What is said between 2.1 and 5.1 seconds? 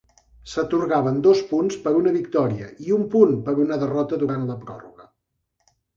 victòria i un punt per una derrota durant la pròrroga.